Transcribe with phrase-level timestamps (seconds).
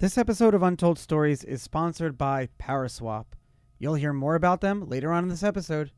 [0.00, 3.24] This episode of Untold Stories is sponsored by Paraswap.
[3.80, 5.90] You'll hear more about them later on in this episode.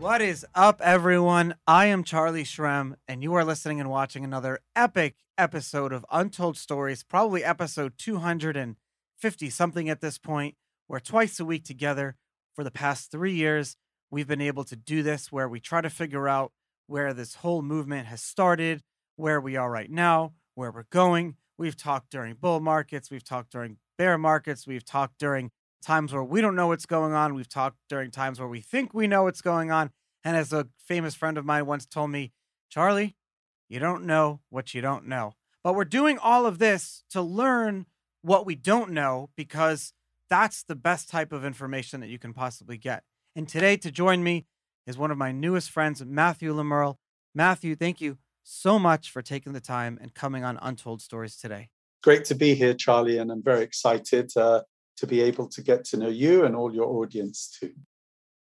[0.00, 1.54] What is up, everyone?
[1.64, 6.56] I am Charlie Shrem, and you are listening and watching another epic episode of Untold
[6.56, 10.56] Stories, probably episode 250 something at this point.
[10.88, 12.16] We're twice a week together
[12.52, 13.76] for the past three years.
[14.10, 16.50] We've been able to do this where we try to figure out
[16.86, 18.82] where this whole movement has started,
[19.16, 21.36] where we are right now, where we're going.
[21.56, 25.50] We've talked during bull markets, we've talked during bear markets, we've talked during
[25.82, 28.92] times where we don't know what's going on, we've talked during times where we think
[28.92, 29.90] we know what's going on.
[30.24, 32.32] And as a famous friend of mine once told me,
[32.70, 33.14] Charlie,
[33.68, 35.34] you don't know what you don't know.
[35.62, 37.86] But we're doing all of this to learn
[38.22, 39.92] what we don't know because
[40.28, 43.04] that's the best type of information that you can possibly get.
[43.36, 44.46] And today, to join me
[44.86, 46.98] is one of my newest friends, Matthew Le Merle.
[47.34, 51.70] Matthew, thank you so much for taking the time and coming on Untold Stories today.
[52.02, 54.62] Great to be here, Charlie, and I'm very excited uh,
[54.98, 57.72] to be able to get to know you and all your audience too.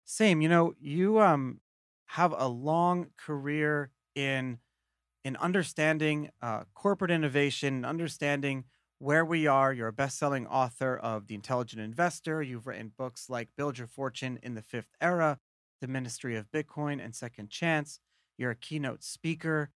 [0.05, 1.59] Same, you know, you um
[2.07, 4.57] have a long career in
[5.23, 8.63] in understanding uh, corporate innovation, understanding
[8.97, 9.71] where we are.
[9.71, 12.41] You're a best-selling author of The Intelligent Investor.
[12.41, 15.39] You've written books like Build Your Fortune in the Fifth Era,
[15.81, 17.99] the Ministry of Bitcoin and Second Chance.
[18.37, 19.69] You're a keynote speaker.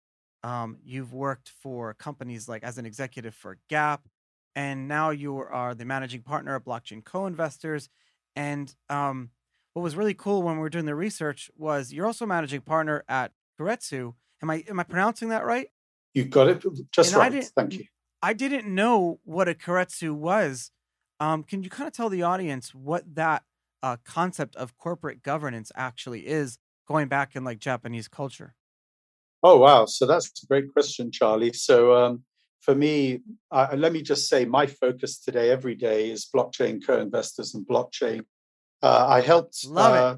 [0.42, 4.08] Um, you've worked for companies like as an executive for Gap,
[4.54, 7.88] and now you are the managing partner of Blockchain Co-Investors.
[8.36, 9.30] And um,
[9.74, 13.04] what was really cool when we were doing the research was you're also managing partner
[13.08, 14.14] at Keiretsu.
[14.42, 15.68] Am I am I pronouncing that right?
[16.14, 17.44] You got it just and right.
[17.54, 17.84] Thank you.
[18.22, 20.70] I didn't know what a Keiretsu was.
[21.20, 23.42] Um, can you kind of tell the audience what that
[23.82, 28.54] uh, concept of corporate governance actually is going back in like Japanese culture?
[29.42, 29.86] Oh wow!
[29.86, 31.52] So that's a great question, Charlie.
[31.52, 32.24] So um,
[32.60, 33.20] for me,
[33.50, 38.22] uh, let me just say my focus today, every day, is blockchain co-investors and blockchain.
[38.82, 39.66] Uh, I helped.
[39.66, 39.98] Love it.
[39.98, 40.16] Uh,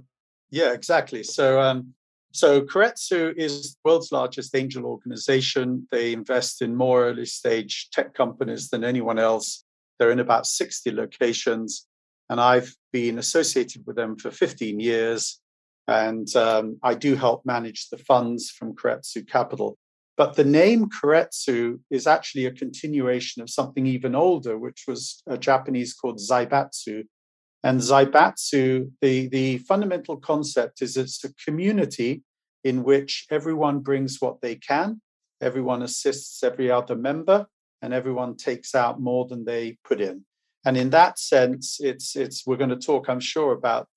[0.50, 1.22] yeah, exactly.
[1.22, 1.94] So um,
[2.32, 5.86] so Keiretsu is the world's largest angel organization.
[5.92, 9.64] They invest in more early stage tech companies than anyone else.
[9.98, 11.86] They're in about 60 locations
[12.32, 15.38] and I've been associated with them for 15 years.
[15.86, 19.76] And um, I do help manage the funds from Keiretsu Capital.
[20.16, 25.36] But the name Keiretsu is actually a continuation of something even older, which was a
[25.36, 27.04] Japanese called Zaibatsu.
[27.62, 32.22] And Zaibatsu, the, the fundamental concept is it's a community
[32.64, 35.02] in which everyone brings what they can,
[35.42, 37.46] everyone assists every other member,
[37.82, 40.24] and everyone takes out more than they put in.
[40.64, 43.88] And in that sense, it's it's we're going to talk, I'm sure, about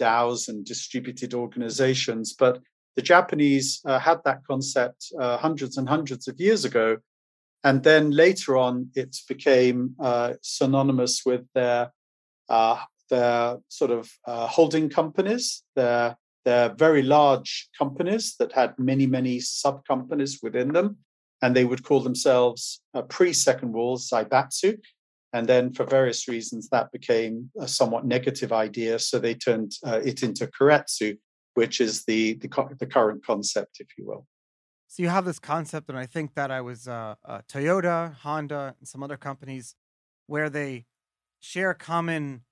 [0.00, 2.60] DAOs and distributed organizations, but
[2.96, 6.98] the Japanese uh, had that concept uh, hundreds and hundreds of years ago,
[7.64, 11.92] and then later on, it became uh, synonymous with their
[12.48, 12.78] uh,
[13.10, 19.40] their sort of uh, holding companies, their their very large companies that had many many
[19.40, 20.98] sub companies within them,
[21.42, 24.78] and they would call themselves uh, pre Second War Zaibatsu,
[25.34, 29.00] and then, for various reasons, that became a somewhat negative idea.
[29.00, 31.18] So they turned uh, it into Keiretsu,
[31.54, 34.26] which is the, the, the current concept, if you will.
[34.86, 38.76] So you have this concept, and I think that I was uh, uh, Toyota, Honda,
[38.78, 39.74] and some other companies
[40.28, 40.86] where they
[41.40, 42.42] share common,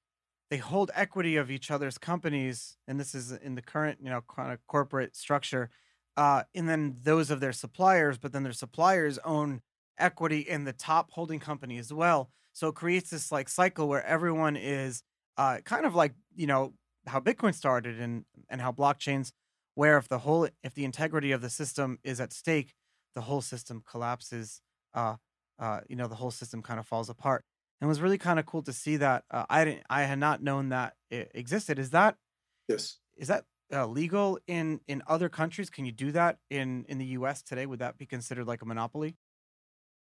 [0.51, 4.23] they hold equity of each other's companies, and this is in the current, you know,
[4.29, 5.71] kind of corporate structure,
[6.17, 9.61] uh, and then those of their suppliers, but then their suppliers own
[9.99, 12.31] equity in the top holding company as well.
[12.53, 15.03] So it creates this like cycle where everyone is
[15.37, 16.75] uh, kind of like you know
[17.07, 19.33] how Bitcoin started and and how blockchains,
[19.75, 22.75] where if the whole if the integrity of the system is at stake,
[23.15, 24.61] the whole system collapses.
[24.95, 25.17] Uh,
[25.59, 27.45] uh, you know the whole system kind of falls apart.
[27.81, 29.25] And it was really kind of cool to see that.
[29.31, 31.79] Uh, I didn't I had not known that it existed.
[31.79, 32.17] Is that
[32.69, 32.99] yes?
[33.17, 35.71] Is that uh, legal in in other countries?
[35.71, 37.43] Can you do that in in the U.S.
[37.43, 37.67] today?
[37.67, 39.17] Would that be considered like a monopoly?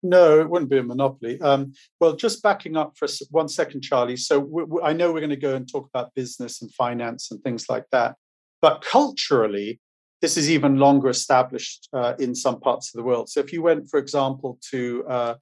[0.02, 1.40] No, it wouldn't be a monopoly.
[1.40, 4.16] Um, well, just backing up for one second, Charlie.
[4.16, 7.68] So I know we're going to go and talk about business and finance and things
[7.68, 8.14] like that.
[8.62, 9.80] But culturally,
[10.20, 13.28] this is even longer established uh, in some parts of the world.
[13.28, 15.34] So if you went, for example, to uh,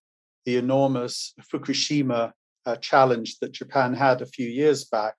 [0.44, 2.32] the enormous Fukushima
[2.64, 5.14] uh, challenge that Japan had a few years back,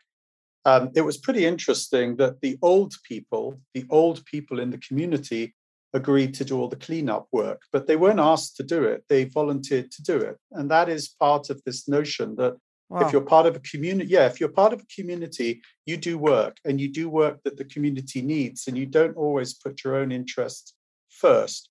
[0.66, 5.56] um, it was pretty interesting that the old people, the old people in the community,
[5.94, 9.04] agreed to do all the cleanup work, but they weren't asked to do it.
[9.10, 10.38] They volunteered to do it.
[10.52, 12.58] And that is part of this notion that
[12.90, 13.06] wow.
[13.06, 16.18] if you're part of a community, yeah, if you're part of a community, you do
[16.18, 19.96] work and you do work that the community needs, and you don't always put your
[19.96, 20.74] own interests
[21.10, 21.70] first.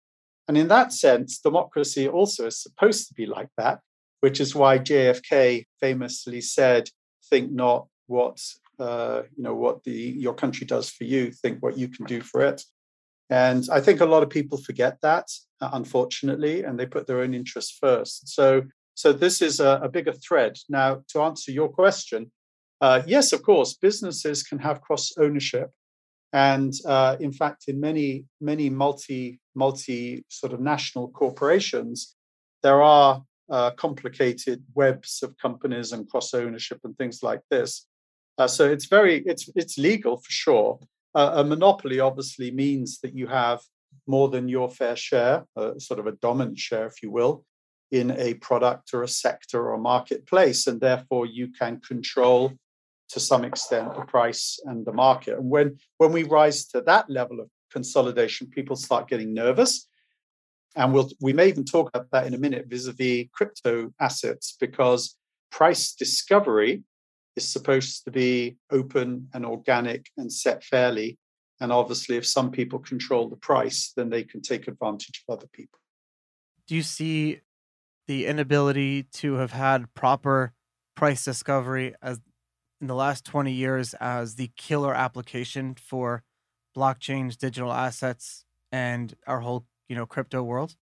[0.49, 3.81] And in that sense, democracy also is supposed to be like that,
[4.21, 6.89] which is why JFK famously said,
[7.29, 8.41] think not what
[8.79, 12.21] uh, you know what the your country does for you, think what you can do
[12.21, 12.63] for it.
[13.29, 15.29] And I think a lot of people forget that,
[15.61, 18.29] uh, unfortunately, and they put their own interests first.
[18.29, 18.63] So,
[18.95, 20.57] so this is a, a bigger thread.
[20.69, 22.31] Now, to answer your question,
[22.81, 25.71] uh, yes, of course, businesses can have cross ownership,
[26.33, 32.17] and uh, in fact, in many many multi multi sort of national corporations,
[32.63, 37.87] there are uh, complicated webs of companies and cross ownership and things like this.
[38.39, 40.79] Uh, so it's very it's it's legal for sure.
[41.19, 43.61] Uh, a monopoly obviously means that you have
[44.07, 47.35] more than your fair share, uh, sort of a dominant share, if you will,
[47.91, 52.43] in a product or a sector or a marketplace, and therefore you can control
[53.13, 55.35] to some extent the price and the market.
[55.39, 55.69] And when
[56.01, 59.73] when we rise to that level of consolidation, people start getting nervous.
[60.79, 63.75] And we'll we may even talk about that in a minute vis-a-vis crypto
[64.09, 65.03] assets, because
[65.59, 66.73] price discovery
[67.37, 71.19] is supposed to be open and organic and set fairly.
[71.61, 75.47] And obviously, if some people control the price, then they can take advantage of other
[75.53, 75.79] people.
[76.67, 77.41] Do you see
[78.07, 80.53] the inability to have had proper
[80.95, 82.21] price discovery as
[82.81, 86.23] in the last 20 years as the killer application for
[86.77, 90.77] blockchains, digital assets, and our whole, you know, crypto world?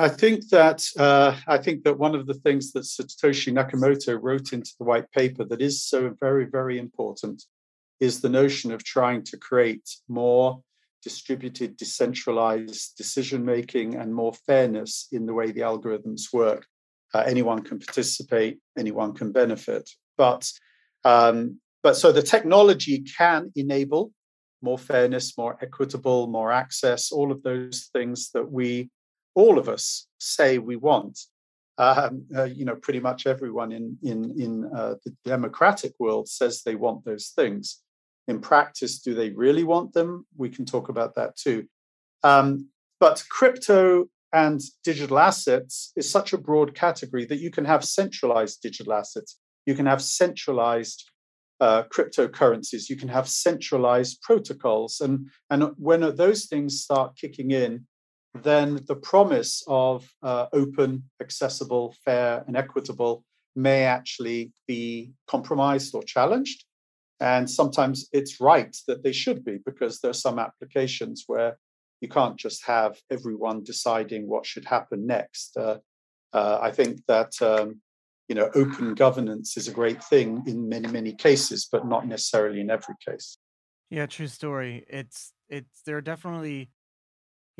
[0.00, 4.54] I think that uh, I think that one of the things that Satoshi Nakamoto wrote
[4.54, 7.42] into the white paper that is so very very important
[8.00, 10.62] is the notion of trying to create more
[11.02, 16.64] distributed, decentralized decision making and more fairness in the way the algorithms work.
[17.12, 19.86] Uh, anyone can participate, anyone can benefit,
[20.16, 20.50] but
[21.04, 24.12] um, but so the technology can enable
[24.62, 28.88] more fairness, more equitable, more access, all of those things that we
[29.34, 31.18] all of us say we want.
[31.78, 36.62] Um, uh, you know, pretty much everyone in in in uh, the democratic world says
[36.62, 37.80] they want those things.
[38.28, 40.26] In practice, do they really want them?
[40.36, 41.66] We can talk about that too.
[42.22, 42.68] Um,
[42.98, 48.60] but crypto and digital assets is such a broad category that you can have centralized
[48.62, 51.10] digital assets, you can have centralized
[51.60, 57.86] uh, cryptocurrencies, you can have centralized protocols, and and when those things start kicking in,
[58.34, 63.24] then the promise of uh, open, accessible, fair, and equitable
[63.56, 66.64] may actually be compromised or challenged.
[67.18, 71.58] And sometimes it's right that they should be, because there are some applications where
[72.00, 75.56] you can't just have everyone deciding what should happen next.
[75.56, 75.78] Uh,
[76.32, 77.80] uh, I think that um,
[78.28, 82.60] you know open governance is a great thing in many many cases, but not necessarily
[82.60, 83.36] in every case.
[83.90, 84.86] Yeah, true story.
[84.88, 86.70] It's it's there are definitely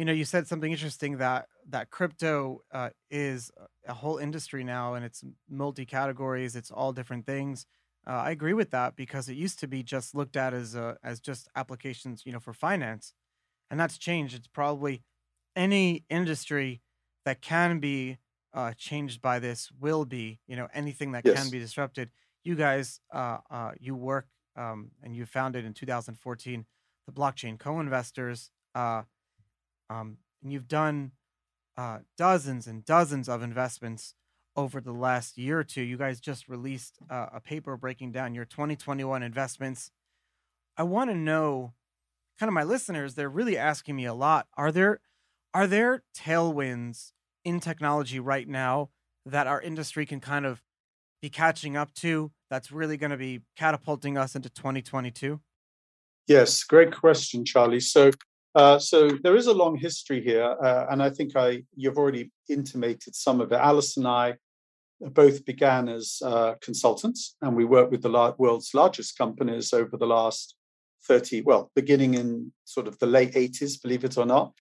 [0.00, 3.50] you know you said something interesting that that crypto uh, is
[3.86, 7.66] a whole industry now and it's multi categories it's all different things.
[8.06, 10.96] Uh, i agree with that because it used to be just looked at as a,
[11.04, 13.12] as just applications you know for finance
[13.70, 14.34] and that's changed.
[14.34, 15.02] It's probably
[15.54, 16.82] any industry
[17.24, 18.18] that can be
[18.52, 21.40] uh, changed by this will be you know anything that yes.
[21.40, 22.10] can be disrupted.
[22.42, 24.26] You guys uh, uh, you work
[24.56, 26.66] um, and you founded in 2014
[27.06, 29.02] the blockchain co-investors uh,
[29.90, 31.10] um, and you've done
[31.76, 34.14] uh, dozens and dozens of investments
[34.56, 35.82] over the last year or two.
[35.82, 39.90] You guys just released uh, a paper breaking down your 2021 investments.
[40.76, 41.74] I want to know,
[42.38, 44.46] kind of my listeners, they're really asking me a lot.
[44.56, 45.00] Are there
[45.52, 47.10] are there tailwinds
[47.44, 48.90] in technology right now
[49.26, 50.62] that our industry can kind of
[51.20, 55.40] be catching up to that's really going to be catapulting us into 2022?
[56.26, 57.80] Yes, great question, Charlie.
[57.80, 58.12] So
[58.54, 62.30] uh, so there is a long history here, uh, and I think I you've already
[62.48, 63.56] intimated some of it.
[63.56, 64.34] Alice and I
[65.00, 69.96] both began as uh, consultants, and we worked with the la- world's largest companies over
[69.96, 70.56] the last
[71.06, 74.52] 30, well, beginning in sort of the late 80s, believe it or not.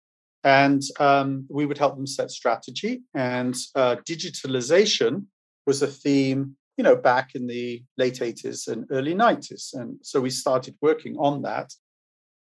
[0.43, 3.01] And um, we would help them set strategy.
[3.13, 5.25] And uh, digitalization
[5.65, 9.74] was a theme, you know, back in the late 80s and early 90s.
[9.74, 11.74] And so we started working on that.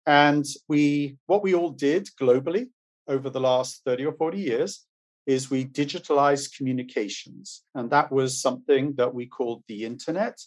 [0.05, 2.67] And we, what we all did globally
[3.07, 4.85] over the last 30 or 40 years
[5.25, 7.63] is we digitalized communications.
[7.73, 10.39] And that was something that we called the internet.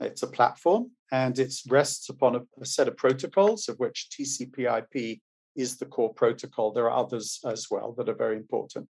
[0.00, 4.78] It's a platform and it rests upon a, a set of protocols, of which TCP
[4.78, 5.20] IP
[5.54, 6.72] is the core protocol.
[6.72, 8.88] There are others as well that are very important.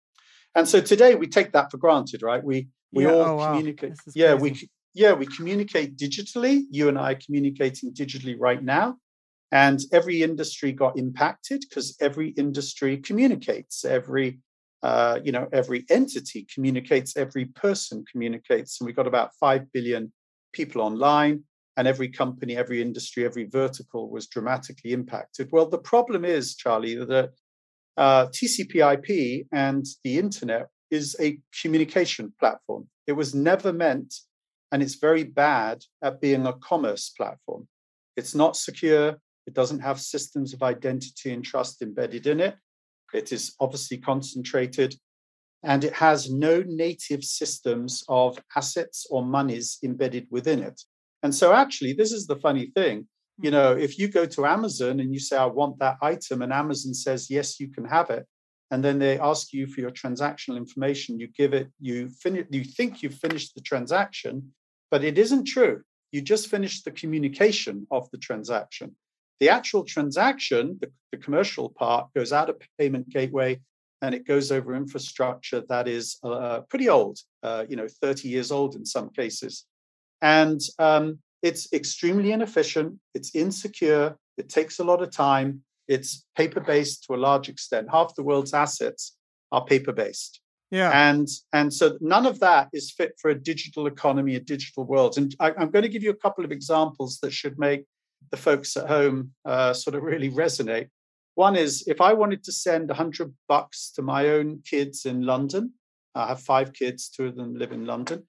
[0.56, 2.44] And so today we take that for granted, right?
[2.44, 3.92] We we yeah, all oh, communicate.
[3.92, 4.14] Wow.
[4.16, 4.70] Yeah, crazy.
[4.96, 6.64] we yeah, we communicate digitally.
[6.72, 8.98] You and I are communicating digitally right now.
[9.52, 14.40] And every industry got impacted because every industry communicates, every
[14.82, 18.80] uh, you know, every entity communicates, every person communicates.
[18.80, 20.14] And we've got about 5 billion
[20.54, 21.44] people online,
[21.78, 25.50] and every company, every industry, every vertical was dramatically impacted.
[25.52, 27.32] Well, the problem is, Charlie, that
[27.98, 32.88] uh, TCP/IP and the internet is a communication platform.
[33.08, 34.14] It was never meant,
[34.72, 37.68] and it's very bad at being a commerce platform.
[38.18, 39.18] It's not secure.
[39.48, 42.56] It doesn't have systems of identity and trust embedded in it.
[43.14, 44.96] It is obviously concentrated
[45.64, 50.82] and it has no native systems of assets or monies embedded within it.
[51.22, 53.08] And so, actually, this is the funny thing.
[53.40, 53.46] Hmm.
[53.46, 56.54] You know, if you go to Amazon and you say, I want that item, and
[56.54, 58.26] Amazon says, yes, you can have it.
[58.72, 61.20] And then they ask you for your transactional information.
[61.20, 64.54] You give it, you finish, you think you've finished the transaction,
[64.92, 65.82] but it isn't true.
[66.12, 68.96] You just finished the communication of the transaction.
[69.40, 73.60] The actual transaction, the, the commercial part, goes out of payment gateway
[74.02, 78.52] and it goes over infrastructure that is uh, pretty old, uh, you know, 30 years
[78.52, 79.66] old in some cases.
[80.22, 86.60] And um, it's extremely inefficient, it's insecure, it takes a lot of time, it's paper
[86.60, 87.90] based to a large extent.
[87.92, 89.18] Half the world's assets
[89.52, 90.42] are paper based.
[90.72, 90.92] Yeah.
[90.94, 95.18] And and so none of that is fit for a digital economy, a digital world.
[95.18, 97.86] And I, am going to give you a couple of examples that should make
[98.32, 100.90] the folks at home uh, sort of really resonate.
[101.36, 105.74] One is if I wanted to send 100 bucks to my own kids in London,
[106.16, 108.28] I have five kids, two of them live in London.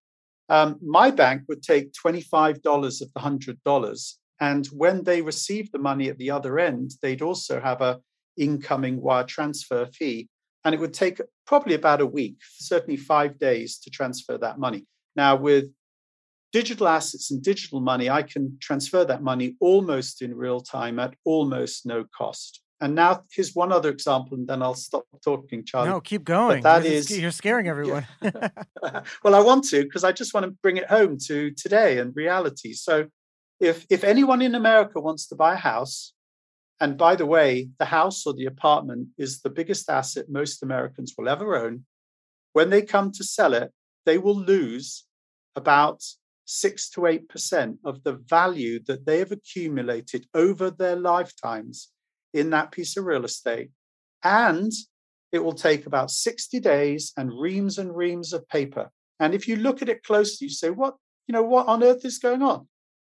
[0.49, 4.14] Um, my bank would take $25 of the $100.
[4.40, 8.00] And when they receive the money at the other end, they'd also have a
[8.37, 10.28] incoming wire transfer fee.
[10.64, 14.87] And it would take probably about a week, certainly five days to transfer that money.
[15.16, 15.66] Now, with
[16.52, 21.14] digital assets and digital money, I can transfer that money almost in real time at
[21.25, 22.62] almost no cost.
[22.83, 25.90] And now here's one other example, and then I'll stop talking, Charlie.
[25.90, 26.62] No, keep going.
[26.62, 28.07] But that you're, is, you're scaring everyone.
[29.23, 32.16] Well, I want to because I just want to bring it home to today and
[32.16, 32.73] reality.
[32.73, 33.09] So,
[33.61, 36.14] if if anyone in America wants to buy a house,
[36.80, 41.14] and by the way, the house or the apartment is the biggest asset most Americans
[41.19, 41.85] will ever own.
[42.54, 43.71] When they come to sell it,
[44.07, 45.04] they will lose
[45.54, 46.02] about
[46.50, 51.92] six to eight percent of the value that they have accumulated over their lifetimes
[52.35, 53.71] in that piece of real estate.
[54.25, 54.73] And
[55.30, 58.90] it will take about 60 days and reams and reams of paper.
[59.21, 60.97] And if you look at it closely, you say, what,
[61.28, 62.66] you know, what on earth is going on?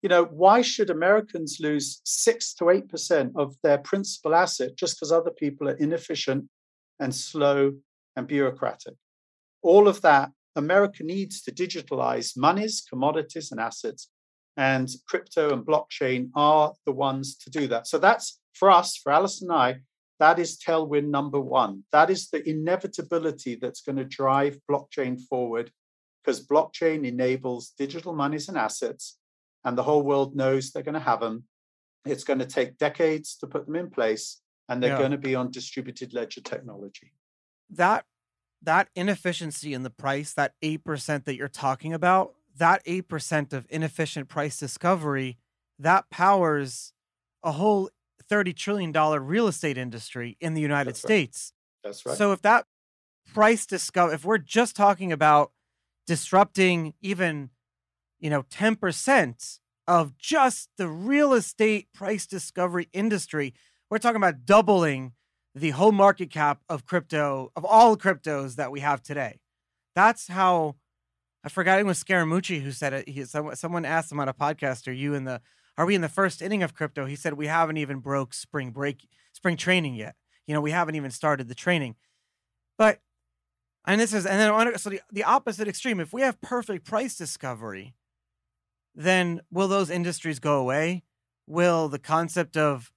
[0.02, 4.96] You know, why should Americans lose six to eight percent of their principal asset just
[4.96, 6.48] because other people are inefficient
[7.00, 7.72] and slow
[8.14, 8.94] and bureaucratic?
[9.62, 14.08] All of that America needs to digitalize monies, commodities, and assets.
[14.56, 17.86] And crypto and blockchain are the ones to do that.
[17.86, 19.80] So that's for us, for Alice and I,
[20.20, 21.84] that is tailwind number one.
[21.90, 25.72] That is the inevitability that's going to drive blockchain forward
[26.22, 29.18] because blockchain enables digital monies and assets,
[29.64, 31.44] and the whole world knows they're going to have them.
[32.04, 34.98] It's going to take decades to put them in place, and they're yeah.
[34.98, 37.12] going to be on distributed ledger technology.
[37.70, 38.04] That
[38.62, 44.28] that inefficiency in the price, that 8% that you're talking about, that 8% of inefficient
[44.28, 45.38] price discovery,
[45.78, 46.92] that powers
[47.42, 47.90] a whole
[48.30, 51.52] $30 trillion real estate industry in the United That's States.
[51.84, 51.88] Right.
[51.88, 52.16] That's right.
[52.16, 52.66] So if that
[53.32, 55.52] price discover if we're just talking about
[56.06, 57.50] disrupting even,
[58.20, 63.54] you know, 10% of just the real estate price discovery industry,
[63.90, 65.12] we're talking about doubling
[65.54, 69.40] the whole market cap of crypto, of all cryptos that we have today.
[69.94, 70.76] That's how
[71.44, 73.08] I forgot it was Scaramucci who said it.
[73.08, 75.40] He, someone, asked him on a podcast, Are you in the
[75.76, 77.06] are we in the first inning of crypto?
[77.06, 80.14] He said we haven't even broke spring break spring training yet.
[80.46, 81.96] You know, we haven't even started the training.
[82.78, 83.00] But
[83.86, 86.00] and this is and then so the, the opposite extreme.
[86.00, 87.94] If we have perfect price discovery,
[88.94, 91.02] then will those industries go away?
[91.46, 92.92] Will the concept of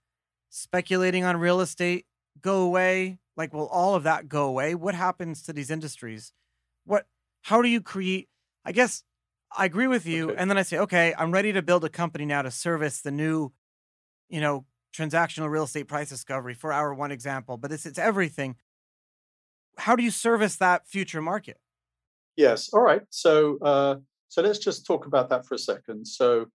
[0.49, 2.05] speculating on real estate
[2.41, 3.19] go away?
[3.37, 4.75] Like, will all of that go away?
[4.75, 6.31] What happens to these industries?
[6.85, 7.05] What,
[7.41, 8.29] how do you create?
[8.63, 9.03] I guess
[9.55, 10.31] I agree with you.
[10.31, 10.35] Okay.
[10.37, 13.11] And then I say, okay, I'm ready to build a company now to service the
[13.11, 13.51] new,
[14.29, 14.65] you know,
[14.95, 18.55] transactional real estate price discovery for our one example, but it's, it's everything.
[19.77, 21.59] How do you service that future market?
[22.37, 22.69] Yes.
[22.73, 23.01] All right.
[23.09, 23.95] So, uh,
[24.29, 26.05] so let's just talk about that for a second.
[26.05, 26.47] So,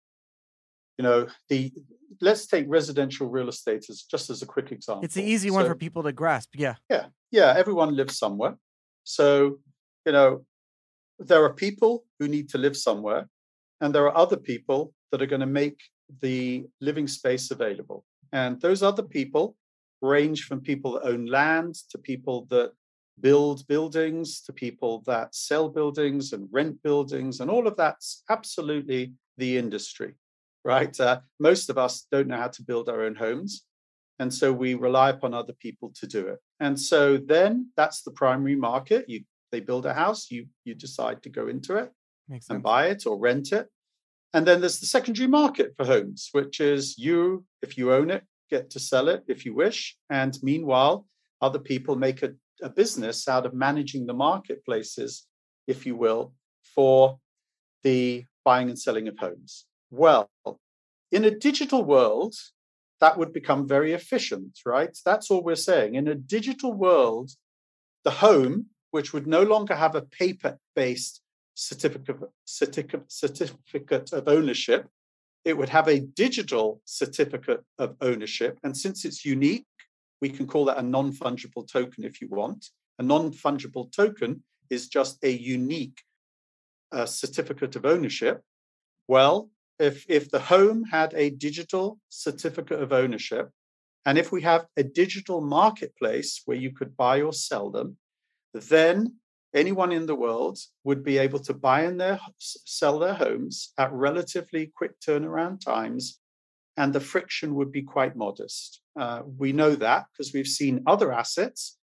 [0.99, 1.73] you know, the
[2.21, 5.05] let's take residential real estate as just as a quick example.
[5.05, 6.51] It's an easy one so, for people to grasp.
[6.57, 6.75] Yeah.
[6.91, 7.07] Yeah.
[7.31, 7.55] Yeah.
[7.57, 8.57] Everyone lives somewhere.
[9.05, 9.59] So,
[10.05, 10.45] you know,
[11.19, 13.29] there are people who need to live somewhere,
[13.81, 15.81] and there are other people that are going to make
[16.21, 18.05] the living space available.
[18.33, 19.57] And those other people
[20.03, 22.73] range from people that own land to people that
[23.21, 27.41] build buildings to people that sell buildings and rent buildings.
[27.41, 30.15] And all of that's absolutely the industry,
[30.69, 31.01] right?
[31.01, 33.65] Uh, most of us don't know how to build our own homes.
[34.19, 36.41] And so we rely upon other people to do it.
[36.61, 39.09] And so then that's the primary market.
[39.09, 39.21] You
[39.51, 41.91] they build a house, you you decide to go into it
[42.51, 43.67] and buy it or rent it.
[44.35, 48.25] And then there's the secondary market for homes, which is you, if you own it,
[48.51, 49.97] get to sell it if you wish.
[50.11, 51.07] And meanwhile,
[51.41, 52.31] other people make a,
[52.63, 55.27] a business out of managing the marketplaces,
[55.67, 56.35] if you will,
[56.75, 57.19] for
[57.83, 59.68] the buying and selling of homes.
[59.91, 60.31] Well,
[61.11, 62.35] in a digital world,
[63.01, 64.97] that would become very efficient, right?
[65.05, 65.95] That's all we're saying.
[65.95, 67.31] In a digital world,
[68.05, 71.23] the home, which would no longer have a paper based
[71.55, 74.89] certificate, certificate, certificate of ownership,
[75.45, 78.59] it would have a digital certificate of ownership.
[78.63, 79.67] And since it's unique,
[80.21, 82.67] we can call that a non fungible token if you want.
[82.99, 86.03] A non fungible token is just a unique
[86.93, 88.43] uh, certificate of ownership.
[89.07, 93.51] Well, if, if the home had a digital certificate of ownership,
[94.07, 97.97] and if we have a digital marketplace where you could buy or sell them,
[98.55, 99.17] then
[99.55, 103.93] anyone in the world would be able to buy and their, sell their homes at
[103.93, 106.21] relatively quick turnaround times,
[106.77, 108.81] and the friction would be quite modest.
[108.99, 111.77] Uh, we know that because we've seen other assets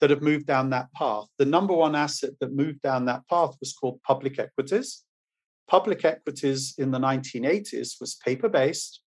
[0.00, 1.26] that have moved down that path.
[1.38, 5.04] The number one asset that moved down that path was called public equities
[5.70, 9.02] public equities in the 1980s was paper based,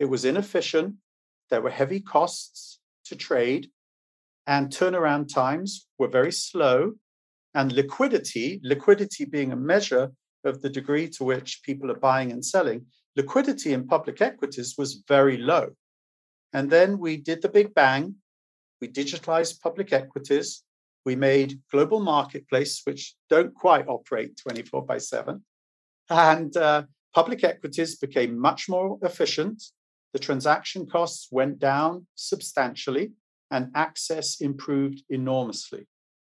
[0.00, 0.94] it was inefficient,
[1.50, 3.68] there were heavy costs to trade,
[4.46, 6.92] and turnaround times were very slow.
[7.54, 10.10] And liquidity, liquidity being a measure
[10.44, 15.02] of the degree to which people are buying and selling, liquidity in public equities was
[15.06, 15.70] very low.
[16.52, 18.14] And then we did the big bang.
[18.80, 20.62] We digitalized public equities.
[21.04, 25.44] We made global marketplace, which don't quite operate 24 by 7.
[26.08, 29.62] And uh, public equities became much more efficient.
[30.12, 33.12] The transaction costs went down substantially,
[33.50, 35.86] and access improved enormously.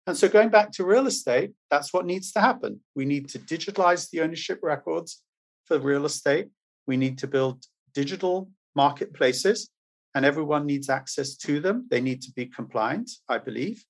[0.06, 2.80] And so, going back to real estate, that's what needs to happen.
[2.94, 5.22] We need to digitalize the ownership records
[5.66, 6.48] for real estate.
[6.86, 9.70] We need to build digital marketplaces,
[10.14, 11.86] and everyone needs access to them.
[11.90, 13.84] They need to be compliant, I believe.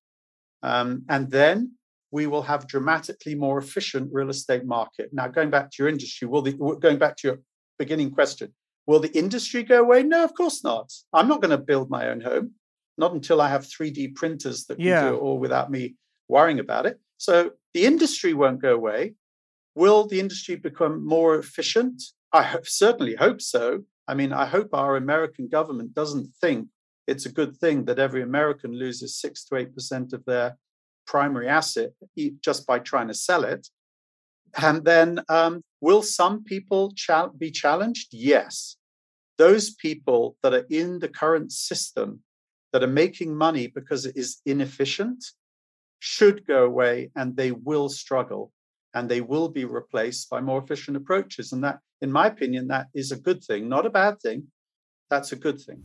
[0.63, 1.73] Um, and then
[2.11, 5.11] we will have dramatically more efficient real estate market.
[5.13, 7.39] Now, going back to your industry, will the going back to your
[7.79, 8.53] beginning question,
[8.87, 10.03] will the industry go away?
[10.03, 10.93] No, of course not.
[11.13, 12.53] I'm not going to build my own home,
[12.99, 15.09] not until I have 3D printers that can yeah.
[15.09, 15.97] do it all without me
[16.29, 17.01] worrying about it.
[17.17, 19.15] So the industry won't go away.
[19.75, 22.03] Will the industry become more efficient?
[22.33, 23.85] I certainly hope so.
[24.09, 26.69] I mean, I hope our American government doesn't think
[27.07, 30.57] it's a good thing that every American loses six to eight percent of their
[31.11, 31.91] primary asset
[32.41, 33.67] just by trying to sell it.
[34.69, 38.09] And then, um, will some people cha- be challenged?
[38.13, 38.77] Yes.
[39.37, 42.09] Those people that are in the current system
[42.73, 45.21] that are making money because it is inefficient
[45.99, 48.53] should go away and they will struggle
[48.95, 51.53] and they will be replaced by more efficient approaches.
[51.53, 54.47] And that, in my opinion, that is a good thing, not a bad thing.
[55.11, 55.83] That's a good thing.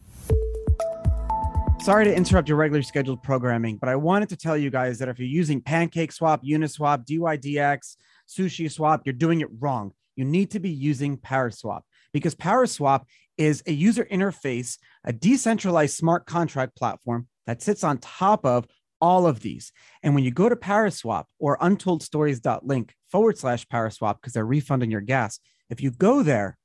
[1.86, 5.08] Sorry to interrupt your regular scheduled programming, but I wanted to tell you guys that
[5.08, 9.92] if you're using Pancake Swap, Uniswap, DYDX, Sushi Swap, you're doing it wrong.
[10.16, 13.04] You need to be using Paraswap because Paraswap
[13.38, 18.66] is a user interface, a decentralized smart contract platform that sits on top of
[19.00, 19.72] all of these.
[20.02, 25.02] And when you go to Paraswap or untoldstories.link forward slash Paraswap, because they're refunding your
[25.02, 26.58] gas, if you go there,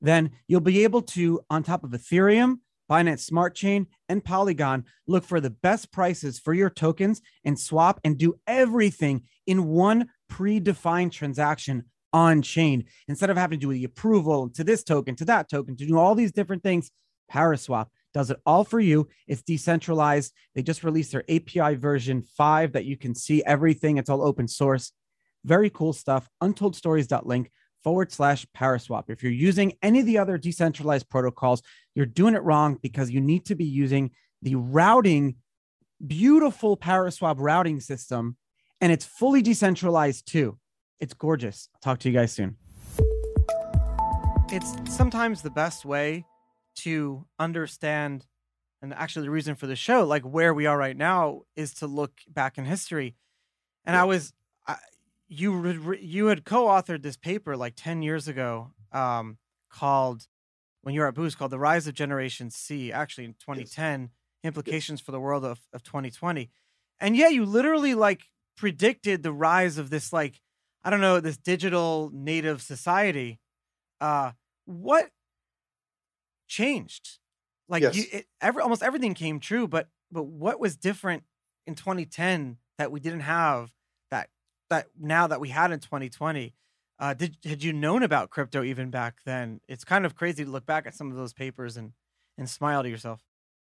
[0.00, 2.56] then you'll be able to, on top of Ethereum,
[2.90, 8.00] Binance Smart Chain, and Polygon look for the best prices for your tokens and swap
[8.04, 13.84] and do everything in one predefined transaction on chain instead of having to do the
[13.84, 16.90] approval to this token, to that token, to do all these different things.
[17.30, 19.08] Paraswap does it all for you.
[19.26, 20.32] It's decentralized.
[20.54, 23.98] They just released their API version 5 that you can see everything.
[23.98, 24.92] It's all open source.
[25.44, 26.28] Very cool stuff.
[26.42, 27.50] Untoldstories.link
[27.82, 29.04] forward slash Paraswap.
[29.08, 31.62] If you're using any of the other decentralized protocols,
[31.94, 34.10] you're doing it wrong because you need to be using
[34.42, 35.36] the routing,
[36.06, 38.36] beautiful Paraswap routing system,
[38.80, 40.58] and it's fully decentralized too.
[41.00, 41.68] It's gorgeous.
[41.74, 42.56] I'll talk to you guys soon.
[44.50, 46.24] It's sometimes the best way
[46.76, 48.26] to understand,
[48.82, 51.86] and actually the reason for the show, like where we are right now, is to
[51.86, 53.16] look back in history.
[53.84, 54.32] And I was
[55.28, 59.38] you re- you had co-authored this paper like 10 years ago um,
[59.70, 60.26] called
[60.82, 64.10] when you were at Booz called The Rise of Generation C, actually in 2010, yes.
[64.44, 65.04] implications yes.
[65.04, 66.48] for the world of, of 2020.
[67.00, 70.40] And yeah, you literally like predicted the rise of this like,
[70.84, 73.40] I don't know, this digital native society.
[74.00, 74.32] Uh
[74.66, 75.10] what
[76.48, 77.18] changed?
[77.68, 77.96] Like yes.
[77.96, 81.24] you it, every almost everything came true, but but what was different
[81.66, 83.72] in 2010 that we didn't have
[84.70, 86.54] that now that we had in 2020?
[86.98, 89.60] Uh, did had you known about crypto even back then?
[89.68, 91.92] It's kind of crazy to look back at some of those papers and
[92.38, 93.20] and smile to yourself.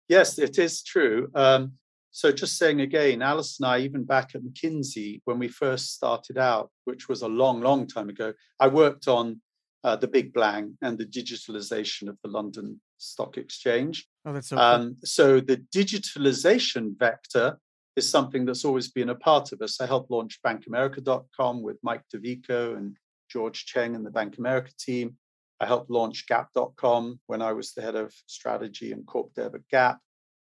[0.07, 1.29] Yes, it is true.
[1.35, 1.73] Um,
[2.11, 6.37] so just saying again, Alice and I, even back at McKinsey when we first started
[6.37, 9.41] out, which was a long, long time ago, I worked on
[9.83, 14.07] uh, the Big Bang and the digitalization of the London Stock Exchange.
[14.25, 14.55] Oh, that's so.
[14.55, 14.65] Cool.
[14.65, 17.59] Um, so the digitalization vector
[17.95, 19.81] is something that's always been a part of us.
[19.81, 22.95] I helped launch BankAmerica.com with Mike DeVico and
[23.29, 25.17] George Cheng and the Bank America team.
[25.59, 29.67] I helped launch Gap.com when I was the head of strategy and corp dev at
[29.67, 29.99] Gap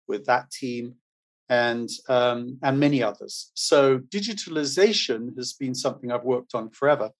[0.07, 0.95] with that team,
[1.49, 3.51] and um, and many others.
[3.55, 7.11] So digitalization has been something I've worked on forever.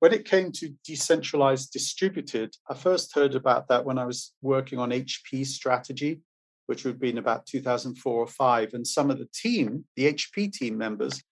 [0.00, 4.78] When it came to decentralized distributed, I first heard about that when I was working
[4.78, 6.20] on HP strategy,
[6.72, 8.72] which would have been about 2004 or five.
[8.72, 11.22] And some of the team, the HP team members,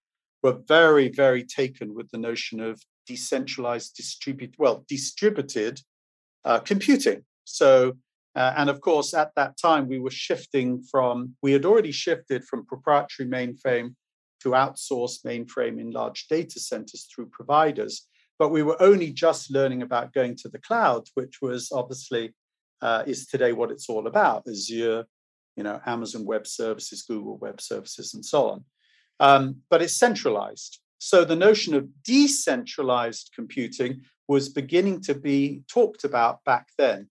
[0.43, 5.81] were very, very taken with the notion of decentralized distributed, well, distributed
[6.45, 7.25] uh, computing.
[7.45, 7.95] So,
[8.37, 12.45] uh, and of course, at that time, we were shifting from, we had already shifted
[12.45, 13.95] from proprietary mainframe
[14.43, 18.07] to outsource mainframe in large data centers through providers.
[18.39, 22.35] But we were only just learning about going to the cloud, which was obviously
[22.83, 25.07] uh, is today what it's all about Azure,
[25.61, 28.65] you know, Amazon Web Services, Google Web Services, and so on.
[29.21, 30.81] Um, but it's centralized.
[30.97, 37.11] So the notion of decentralized computing was beginning to be talked about back then.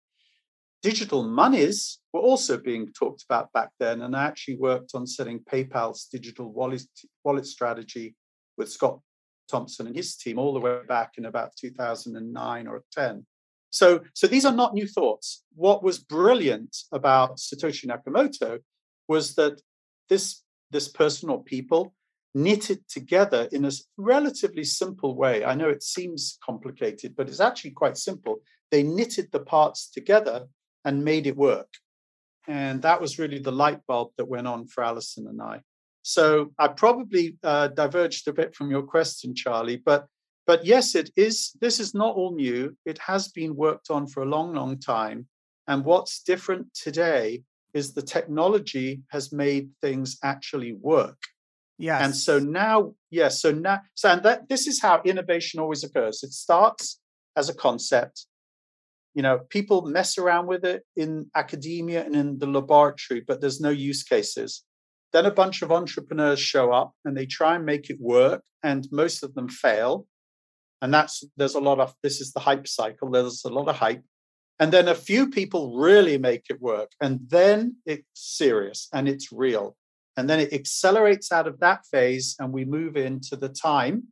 [0.81, 5.41] Digital monies were also being talked about back then, and I actually worked on setting
[5.41, 6.81] PayPal's digital wallet,
[7.23, 8.15] wallet strategy
[8.57, 8.99] with Scott
[9.47, 13.27] Thompson and his team all the way back in about 2009 or 10.
[13.71, 15.43] So, so these are not new thoughts.
[15.55, 18.59] What was brilliant about Satoshi Nakamoto
[19.07, 19.61] was that
[20.09, 21.93] this, this person or people
[22.33, 25.43] knitted together in a relatively simple way.
[25.43, 28.41] I know it seems complicated, but it's actually quite simple.
[28.71, 30.47] They knitted the parts together
[30.85, 31.69] and made it work.
[32.47, 35.61] And that was really the light bulb that went on for Alison and I.
[36.01, 40.07] So I probably uh, diverged a bit from your question, Charlie, but
[40.49, 41.51] but yes, it is.
[41.61, 42.75] This is not all new.
[42.83, 45.27] It has been worked on for a long, long time.
[45.67, 47.43] And what's different today
[47.75, 51.19] is the technology has made things actually work.
[51.77, 52.01] Yes.
[52.03, 56.23] And so now, yes, so now, so and that this is how innovation always occurs.
[56.23, 56.99] It starts
[57.35, 58.25] as a concept.
[59.13, 63.61] You know, people mess around with it in academia and in the laboratory, but there's
[63.61, 64.63] no use cases.
[65.13, 68.87] Then a bunch of entrepreneurs show up and they try and make it work, and
[68.91, 70.07] most of them fail.
[70.81, 73.11] And that's there's a lot of this is the hype cycle.
[73.11, 74.03] There's a lot of hype.
[74.59, 76.91] And then a few people really make it work.
[76.99, 79.75] And then it's serious and it's real.
[80.17, 84.07] And then it accelerates out of that phase, and we move into the time,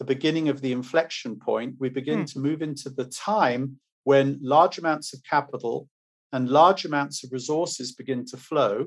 [0.00, 1.76] the beginning of the inflection point.
[1.78, 2.32] We begin mm.
[2.32, 5.88] to move into the time when large amounts of capital
[6.32, 8.86] and large amounts of resources begin to flow,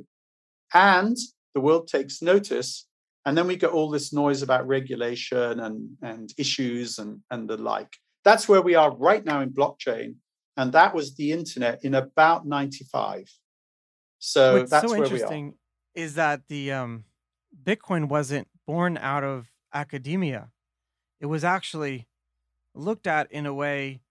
[0.74, 1.16] and
[1.56, 2.88] the world takes notice.
[3.26, 7.58] And then we get all this noise about regulation and, and issues and, and the
[7.58, 7.94] like.
[8.24, 10.16] That's where we are right now in blockchain.
[10.58, 13.30] And that was the internet in about 95.
[14.20, 15.52] So What's that's so where we are
[15.96, 17.06] is that the um,
[17.62, 20.50] Bitcoin wasn't born out of academia.
[21.20, 22.08] It was actually
[22.76, 24.02] looked at in a way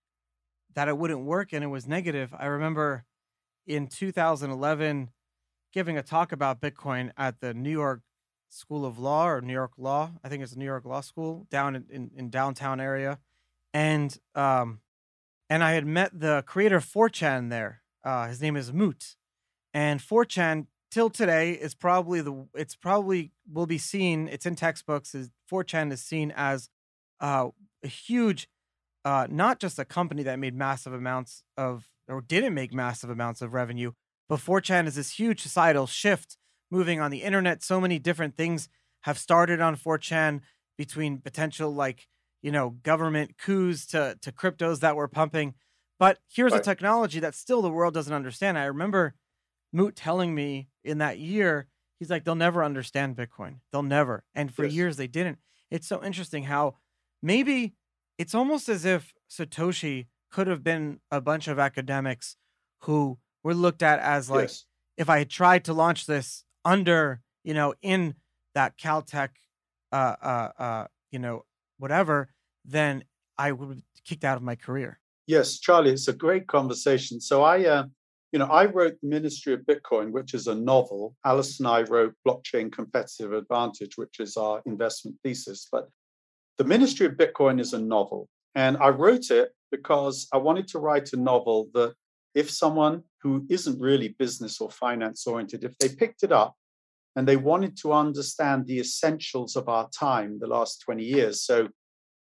[0.75, 2.35] that it wouldn't work and it was negative.
[2.39, 3.05] I remember
[3.67, 5.11] in 2011
[5.73, 8.03] giving a talk about Bitcoin at the New York
[8.53, 10.13] School of Law or New York Law.
[10.23, 13.19] I think it's New York Law School down in, in, in downtown area.
[13.73, 14.81] And um,
[15.49, 17.83] and I had met the creator of 4chan there.
[18.05, 19.17] Uh, his name is Moot.
[19.73, 25.15] And 4chan till today is probably the it's probably will be seen it's in textbooks
[25.15, 26.69] is 4chan is seen as
[27.21, 27.49] uh,
[27.83, 28.49] a huge
[29.05, 33.41] uh, not just a company that made massive amounts of or didn't make massive amounts
[33.41, 33.93] of revenue
[34.29, 36.37] but 4chan is this huge societal shift
[36.73, 38.69] moving on the internet so many different things
[39.03, 40.41] have started on 4chan
[40.77, 42.09] between potential like
[42.43, 45.55] you know government coups to to cryptos that were pumping
[46.01, 46.61] but here's right.
[46.61, 49.15] a technology that still the world doesn't understand i remember
[49.73, 51.67] Moot telling me in that year,
[51.99, 53.57] he's like, they'll never understand Bitcoin.
[53.73, 54.25] They'll never.
[54.35, 54.75] And for yes.
[54.75, 55.39] years they didn't.
[55.71, 56.77] It's so interesting how
[57.23, 57.75] maybe
[58.19, 62.37] it's almost as if Satoshi could have been a bunch of academics
[62.83, 64.67] who were looked at as like yes.
[64.97, 68.15] if I had tried to launch this under, you know, in
[68.55, 69.31] that Caltech,
[69.93, 71.45] uh, uh, uh, you know,
[71.79, 72.29] whatever,
[72.65, 73.05] then
[73.39, 75.01] I would be kicked out of my career.
[75.27, 77.21] Yes, Charlie, it's a great conversation.
[77.21, 77.85] So I, uh,
[78.33, 81.15] you know, I wrote the Ministry of Bitcoin, which is a novel.
[81.25, 85.69] Alice and I wrote Blockchain Competitive Advantage, which is our investment thesis.
[85.71, 85.89] But
[86.59, 90.79] the Ministry of Bitcoin is a novel, and I wrote it because I wanted to
[90.79, 91.95] write a novel that
[92.35, 96.55] if someone who isn't really business or finance oriented, if they picked it up
[97.15, 101.43] and they wanted to understand the essentials of our time, the last 20 years.
[101.43, 101.69] So,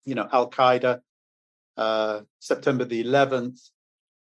[0.06, 1.02] you know, Al Qaeda,
[1.76, 3.60] uh, September the 11th,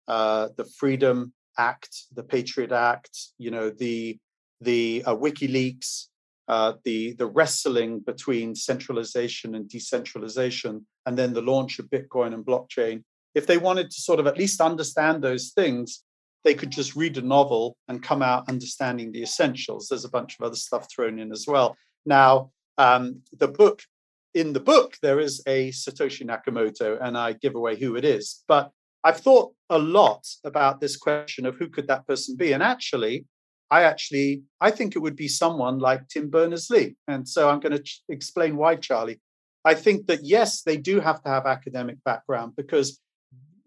[0.07, 4.17] uh, the Freedom Act, the Patriot Act, you know, the
[4.61, 6.07] the uh, WikiLeaks,
[6.47, 12.45] uh, the the wrestling between centralization and decentralization, and then the launch of Bitcoin and
[12.45, 13.03] blockchain.
[13.35, 16.03] If they wanted to sort of at least understand those things,
[16.43, 19.87] they could just read a novel and come out understanding the essentials.
[19.87, 21.75] There's a bunch of other stuff thrown in as well.
[22.05, 23.81] Now, um, the book,
[24.33, 28.43] in the book, there is a Satoshi Nakamoto, and I give away who it is.
[28.47, 28.71] But
[29.03, 32.53] I've thought a lot about this question of who could that person be.
[32.53, 33.25] And actually,
[33.69, 36.95] I actually I think it would be someone like Tim Berners-Lee.
[37.07, 39.19] And so I'm going to ch- explain why, Charlie.
[39.65, 42.99] I think that yes, they do have to have academic background because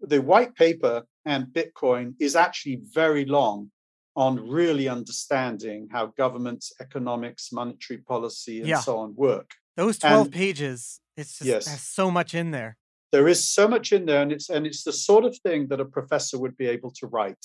[0.01, 3.71] the white paper and Bitcoin is actually very long
[4.15, 8.79] on really understanding how governments, economics, monetary policy, and Yeah.
[8.79, 9.51] so on work.
[9.75, 11.67] Those 12 And- pages, it's just Yes.
[11.67, 12.77] has so much in there.
[13.11, 15.79] There is so much in there, and it's and it's the sort of thing that
[15.79, 17.43] a professor would be able to write.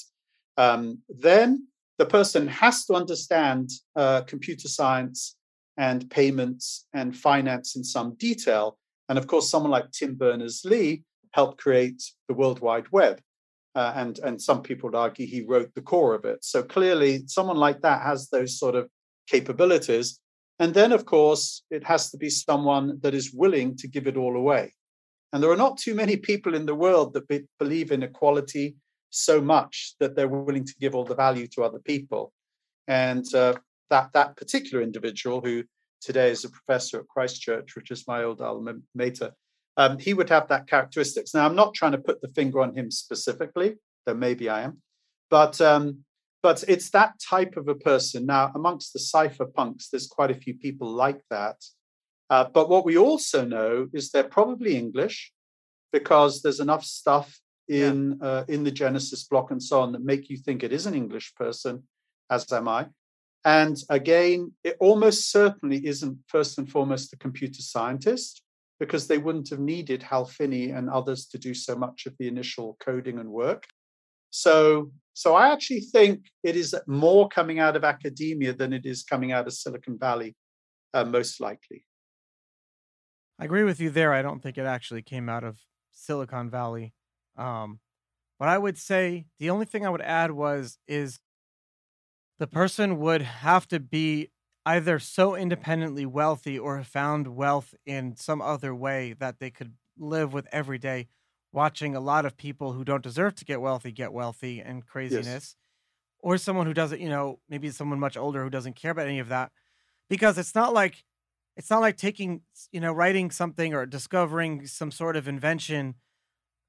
[0.56, 5.36] Um, then the person has to understand uh, computer science
[5.76, 8.78] and payments and finance in some detail.
[9.08, 13.20] And of course, someone like Tim Berners-Lee helped create the World Wide Web.
[13.74, 16.44] Uh, and, and some people would argue he wrote the core of it.
[16.44, 18.88] So clearly, someone like that has those sort of
[19.26, 20.20] capabilities.
[20.58, 24.18] And then, of course, it has to be someone that is willing to give it
[24.18, 24.74] all away.
[25.32, 28.76] And there are not too many people in the world that be, believe in equality
[29.08, 32.32] so much that they're willing to give all the value to other people.
[32.88, 33.54] And uh,
[33.88, 35.64] that that particular individual, who
[36.02, 39.32] today is a professor at Christ Church, which is my old alma mater,
[39.76, 41.34] um, he would have that characteristics.
[41.34, 44.78] Now, I'm not trying to put the finger on him specifically, though maybe I am,
[45.30, 46.04] but um,
[46.42, 48.26] but it's that type of a person.
[48.26, 51.56] Now, amongst the cypherpunks, there's quite a few people like that.
[52.28, 55.32] Uh, but what we also know is they're probably English
[55.92, 60.28] because there's enough stuff in uh, in the Genesis block and so on that make
[60.28, 61.84] you think it is an English person,
[62.30, 62.86] as am I.
[63.44, 68.42] And again, it almost certainly isn't first and foremost a computer scientist
[68.82, 72.26] because they wouldn't have needed Hal Finney and others to do so much of the
[72.26, 73.64] initial coding and work.
[74.30, 79.04] So, so I actually think it is more coming out of academia than it is
[79.04, 80.34] coming out of Silicon Valley,
[80.94, 81.84] uh, most likely.
[83.38, 84.12] I agree with you there.
[84.12, 85.60] I don't think it actually came out of
[85.92, 86.92] Silicon Valley.
[87.36, 87.78] Um,
[88.36, 91.20] but I would say the only thing I would add was is
[92.40, 94.32] the person would have to be
[94.64, 99.74] either so independently wealthy or have found wealth in some other way that they could
[99.98, 101.08] live with every day
[101.52, 105.56] watching a lot of people who don't deserve to get wealthy get wealthy and craziness
[106.20, 109.18] or someone who doesn't you know maybe someone much older who doesn't care about any
[109.18, 109.52] of that
[110.10, 111.04] because it's not like
[111.56, 115.96] it's not like taking you know writing something or discovering some sort of invention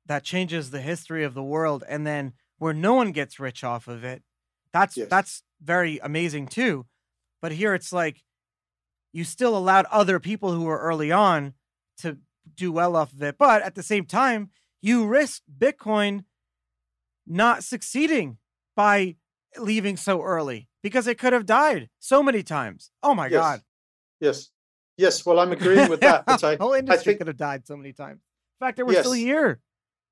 [0.06, 3.88] that changes the history of the world and then where no one gets rich off
[3.88, 4.24] of it
[4.72, 5.10] that's Yes.
[5.10, 6.86] that's very amazing too
[7.44, 8.24] but here it's like
[9.12, 11.54] you still allowed other people who were early on
[11.98, 12.18] to
[12.56, 14.50] do well off of it but at the same time
[14.82, 16.24] you risk bitcoin
[17.28, 18.38] not succeeding
[18.76, 19.16] by
[19.60, 23.34] leaving so early because it could have died so many times oh my Yes.
[23.40, 23.62] god
[24.20, 24.50] Yes.
[24.96, 25.26] Yes.
[25.26, 26.26] Well, I'm agreeing with that.
[26.26, 28.22] But I, the whole industry think- could have died so many times.
[28.62, 29.26] In fact, they were still Yes.
[29.26, 29.60] here.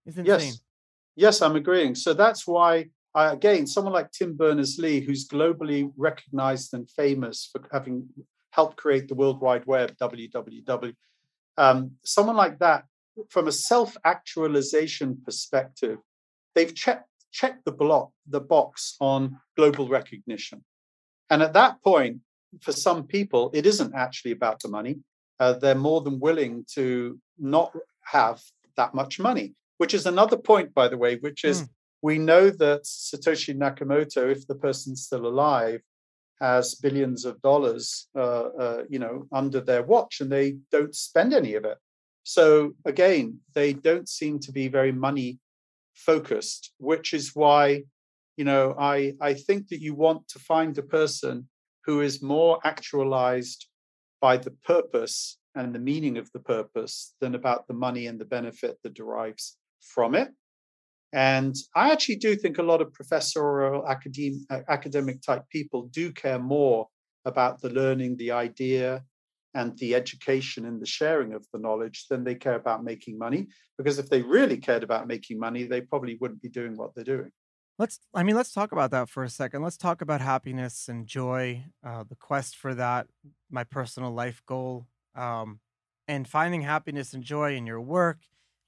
[0.06, 0.40] It's insane.
[0.48, 0.60] yes.
[1.16, 1.96] Yes, I'm agreeing.
[1.96, 7.50] So that's why, uh, again, someone like Tim Berners Lee, who's globally recognized and famous
[7.52, 8.08] for having
[8.52, 10.96] helped create the World Wide Web, WWW,
[11.58, 12.86] um, someone like that,
[13.30, 16.00] from a self actualization perspective,
[16.56, 20.64] they've checked, checked the, block, the box on global recognition.
[21.30, 22.20] And at that point,
[22.62, 25.00] for some people, it isn't actually about the money.
[25.40, 28.42] Uh, they're more than willing to not have
[28.78, 31.70] that much money, which is another point, by the way, which is Mm.
[32.02, 35.82] We know that Satoshi Nakamoto, if the person's still alive,
[36.40, 41.34] has billions of dollars, uh, uh, you know, under their watch, and they don't spend
[41.34, 41.78] any of it.
[42.24, 45.40] So again, they don't seem to be very money
[45.94, 47.84] focused, which is why,
[48.38, 51.48] you know, I, I think that you want to find a person
[51.86, 53.68] who is more actualized
[54.20, 58.26] by the purpose and the meaning of the purpose than about the money and the
[58.26, 60.30] benefit that derives from it.
[61.14, 66.40] And I actually do think a lot of professorial academic, academic type people do care
[66.40, 66.88] more
[67.26, 69.04] about the learning, the idea,
[69.54, 73.48] and the education and the sharing of the knowledge than they care about making money.
[73.78, 77.04] Because if they really cared about making money, they probably wouldn't be doing what they're
[77.04, 77.32] doing.
[77.78, 79.64] Let's, I mean, let's talk about that for a second.
[79.64, 83.08] Let's talk about happiness and joy, uh, the quest for that,
[83.50, 85.60] my personal life goal, um,
[86.08, 88.20] and finding happiness and joy in your work,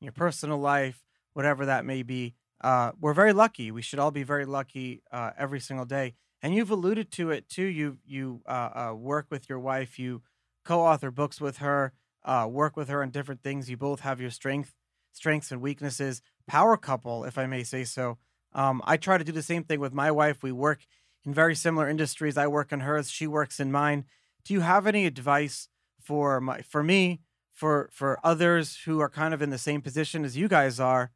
[0.02, 2.34] in your personal life, whatever that may be.
[2.62, 3.72] Uh, we're very lucky.
[3.72, 6.16] We should all be very lucky uh, every single day.
[6.42, 7.64] And you've alluded to it too.
[7.64, 10.00] You you uh, uh work with your wife.
[10.00, 10.22] You
[10.64, 11.94] co-author books with her.
[12.24, 13.70] Uh, work with her on different things.
[13.70, 14.74] You both have your strength,
[15.12, 16.22] strengths and weaknesses.
[16.48, 18.18] Power couple, if I may say so.
[18.54, 20.42] Um, I try to do the same thing with my wife.
[20.42, 20.86] We work
[21.26, 22.38] in very similar industries.
[22.38, 23.10] I work in hers.
[23.10, 24.06] She works in mine.
[24.46, 25.70] Do you have any advice
[26.02, 30.26] for my for me for for others who are kind of in the same position
[30.26, 31.12] as you guys are,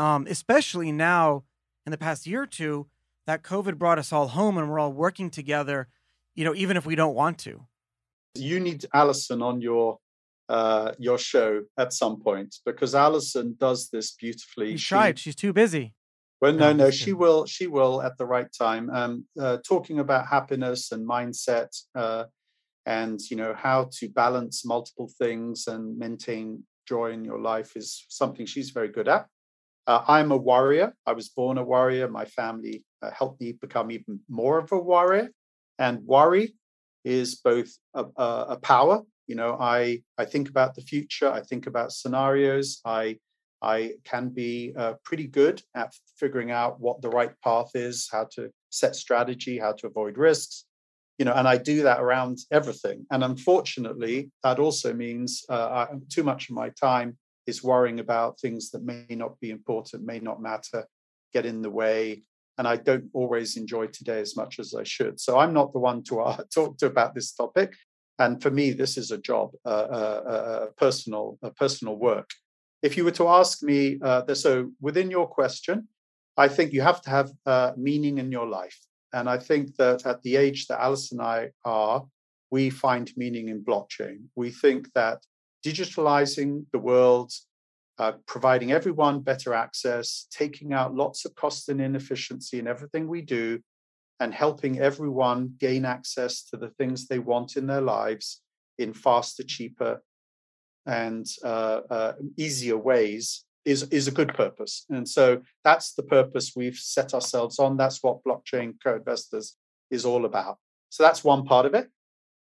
[0.00, 1.44] um, especially now
[1.84, 2.86] in the past year or two
[3.26, 5.88] that COVID brought us all home and we're all working together,
[6.34, 7.66] you know, even if we don't want to.
[8.34, 9.98] You need Alison on your
[10.48, 14.76] uh, your show at some point because Alison does this beautifully.
[14.76, 15.18] Tried.
[15.18, 15.94] She, She's too busy.
[16.40, 17.44] Well, no, no, she will.
[17.44, 18.88] She will at the right time.
[18.90, 22.24] Um, uh, talking about happiness and mindset, uh,
[22.86, 28.06] and you know how to balance multiple things and maintain joy in your life is
[28.08, 29.26] something she's very good at.
[29.86, 30.94] Uh, I'm a warrior.
[31.06, 32.08] I was born a warrior.
[32.08, 35.30] My family uh, helped me become even more of a warrior.
[35.78, 36.54] And worry
[37.04, 39.02] is both a, a, a power.
[39.26, 41.30] You know, I I think about the future.
[41.30, 42.80] I think about scenarios.
[42.84, 43.18] I
[43.62, 48.26] I can be uh, pretty good at figuring out what the right path is, how
[48.34, 50.64] to set strategy, how to avoid risks,
[51.18, 53.06] you know, and I do that around everything.
[53.10, 57.18] And unfortunately, that also means uh, I, too much of my time
[57.50, 60.86] is worrying about things that may not be important, may not matter,
[61.34, 62.22] get in the way.
[62.56, 65.20] And I don't always enjoy today as much as I should.
[65.20, 67.74] So I'm not the one to uh, talk to about this topic.
[68.18, 72.28] And for me, this is a job, uh, uh, uh personal, personal work
[72.82, 75.88] if you were to ask me, uh, so within your question,
[76.36, 78.78] I think you have to have uh, meaning in your life.
[79.12, 82.04] And I think that at the age that Alice and I are,
[82.50, 84.24] we find meaning in blockchain.
[84.34, 85.22] We think that
[85.64, 87.32] digitalizing the world,
[87.98, 93.22] uh, providing everyone better access, taking out lots of cost and inefficiency in everything we
[93.22, 93.60] do,
[94.20, 98.42] and helping everyone gain access to the things they want in their lives
[98.78, 100.02] in faster, cheaper,
[100.86, 104.86] and uh, uh, easier ways is is a good purpose.
[104.88, 107.76] And so that's the purpose we've set ourselves on.
[107.76, 109.56] That's what blockchain co-investors
[109.90, 110.56] is all about.
[110.88, 111.88] So that's one part of it.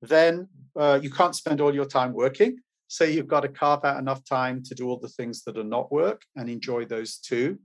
[0.01, 2.59] Then uh, you can't spend all your time working.
[2.89, 5.63] So you've got to carve out enough time to do all the things that are
[5.63, 7.59] not work and enjoy those too.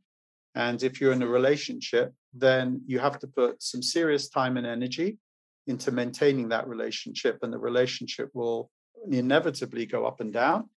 [0.55, 4.67] And if you're in a relationship, then you have to put some serious time and
[4.67, 5.19] energy
[5.67, 8.71] into maintaining that relationship, and the relationship will
[9.11, 10.69] inevitably go up and down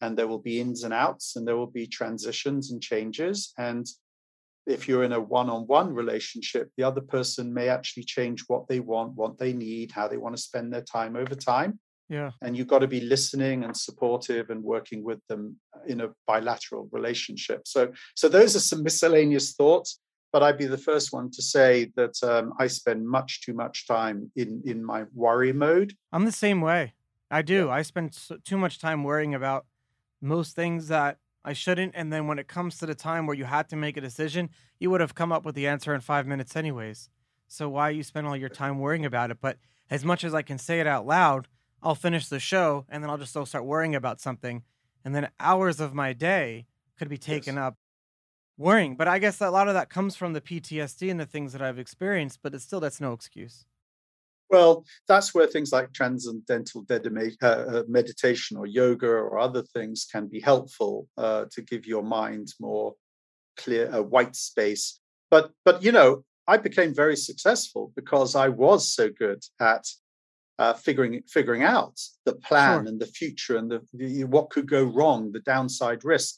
[0.00, 3.86] and there will be ins and outs and there will be transitions and changes and
[4.66, 9.14] if you're in a one-on-one relationship the other person may actually change what they want
[9.14, 12.66] what they need how they want to spend their time over time yeah and you've
[12.66, 17.90] got to be listening and supportive and working with them in a bilateral relationship so
[18.14, 20.00] so those are some miscellaneous thoughts
[20.32, 23.86] but I'd be the first one to say that um, I spend much too much
[23.86, 25.94] time in in my worry mode.
[26.10, 26.94] I'm the same way.
[27.30, 27.70] I do.
[27.70, 29.66] I spend so, too much time worrying about
[30.20, 31.92] most things that I shouldn't.
[31.94, 34.50] And then when it comes to the time where you had to make a decision,
[34.78, 37.08] you would have come up with the answer in five minutes, anyways.
[37.48, 39.38] So why you spend all your time worrying about it?
[39.40, 39.58] But
[39.90, 41.48] as much as I can say it out loud,
[41.82, 44.62] I'll finish the show and then I'll just still start worrying about something.
[45.04, 46.66] And then hours of my day
[46.96, 47.62] could be taken yes.
[47.62, 47.76] up
[48.56, 48.96] worrying.
[48.96, 51.62] But I guess a lot of that comes from the PTSD and the things that
[51.62, 53.64] I've experienced, but it's still, that's no excuse.
[54.48, 60.26] Well, that's where things like transcendental uh, uh, meditation or yoga or other things can
[60.26, 62.94] be helpful uh, to give your mind more
[63.56, 65.00] clear, uh, white space.
[65.30, 69.86] But, but you know, I became very successful because I was so good at
[70.58, 72.88] uh, figuring figuring out the plan sure.
[72.88, 76.36] and the future and the, the, what could go wrong, the downside risk.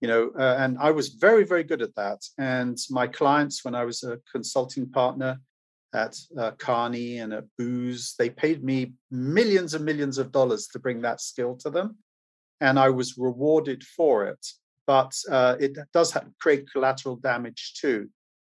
[0.00, 2.22] You know, uh, and I was very very good at that.
[2.38, 5.40] And my clients, when I was a consulting partner,
[5.94, 8.14] at uh, Kearney and at Booz.
[8.18, 11.96] They paid me millions and millions of dollars to bring that skill to them.
[12.60, 14.46] And I was rewarded for it.
[14.86, 18.08] But uh, it does have, create collateral damage too.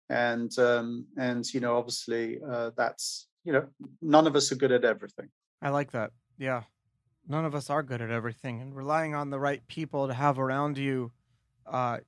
[0.09, 3.69] and um, and you know obviously uh, that's you know
[4.03, 5.29] none of us are good at everything.
[5.63, 6.11] I like that.
[6.37, 6.65] Yeah,
[7.27, 10.39] none of us are good at everything, and relying on the right people to have
[10.39, 11.13] around you,
[11.65, 11.99] uh,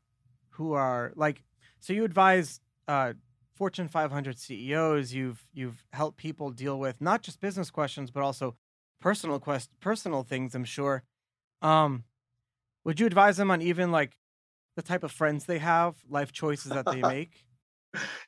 [0.51, 1.45] who are like,
[1.79, 3.13] so you advise uh,
[3.55, 5.15] Fortune 500 CEOs.
[5.15, 8.57] You've you've helped people deal with not just business questions, but also
[9.01, 10.57] personal quest personal things.
[10.57, 11.05] I'm sure.
[11.63, 12.03] Um,
[12.85, 14.17] would you advise them on even like
[14.75, 17.45] the type of friends they have, life choices that they make?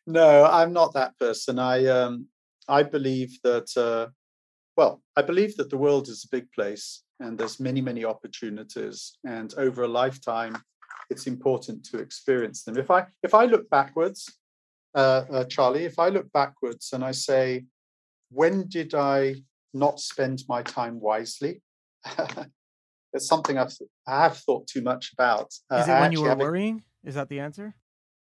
[0.06, 1.58] no, I'm not that person.
[1.58, 2.28] I um,
[2.70, 4.10] I believe that uh,
[4.76, 9.18] well, I believe that the world is a big place and there's many many opportunities,
[9.26, 10.56] and over a lifetime,
[11.10, 12.78] it's important to experience them.
[12.78, 14.38] If I if I look backwards,
[14.94, 17.64] uh, uh, Charlie, if I look backwards and I say,
[18.30, 19.36] when did I
[19.74, 21.62] not spend my time wisely?
[23.12, 25.52] it's something I've I have thought too much about.
[25.70, 26.84] Uh, is it when you were worrying?
[27.04, 27.74] Is that the answer?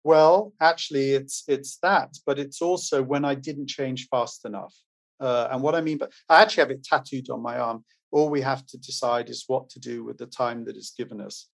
[0.06, 4.72] Well, actually, it's it's that, but it's also when I didn't change fast enough.
[5.18, 7.84] Uh, and what I mean, but I actually have it tattooed on my arm.
[8.12, 11.20] All we have to decide is what to do with the time that is given
[11.20, 11.48] us.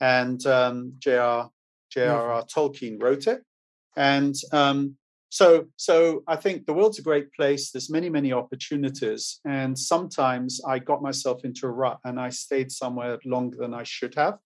[0.00, 1.50] And um, J.R.
[1.90, 2.44] J.R.R.
[2.44, 3.42] Tolkien wrote it,
[3.96, 4.94] and um,
[5.28, 7.72] so so I think the world's a great place.
[7.72, 12.70] There's many many opportunities, and sometimes I got myself into a rut, and I stayed
[12.70, 14.38] somewhere longer than I should have,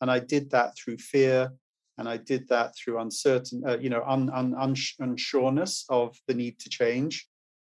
[0.00, 1.52] and I did that through fear
[1.98, 6.58] and I did that through uncertain, uh, you know, un, un, unsureness of the need
[6.60, 7.26] to change.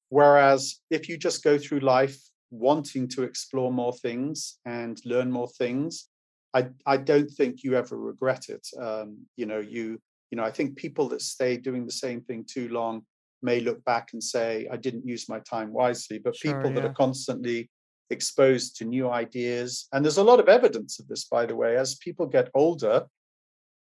[0.09, 2.17] Whereas if you just go through life
[2.51, 6.09] wanting to explore more things and learn more things,
[6.53, 8.67] I I don't think you ever regret it.
[8.79, 9.99] Um, you know, you
[10.29, 13.03] you know, I think people that stay doing the same thing too long
[13.41, 16.19] may look back and say, I didn't use my time wisely.
[16.19, 16.81] But sure, people yeah.
[16.81, 17.69] that are constantly
[18.09, 21.77] exposed to new ideas, and there's a lot of evidence of this, by the way,
[21.77, 23.05] as people get older,